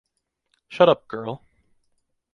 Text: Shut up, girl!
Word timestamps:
Shut 0.67 0.89
up, 0.89 1.07
girl! 1.07 1.43